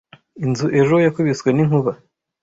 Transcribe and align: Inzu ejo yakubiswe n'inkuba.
Inzu 0.45 0.67
ejo 0.79 0.95
yakubiswe 1.05 1.49
n'inkuba. 1.51 1.91